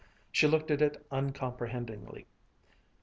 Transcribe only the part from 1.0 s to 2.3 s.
uncomprehendingly.